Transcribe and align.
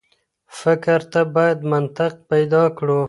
فکر 0.61 0.99
ته 1.11 1.21
بايد 1.35 1.59
منطق 1.71 2.13
پيدا 2.29 2.63
کړو. 2.77 2.99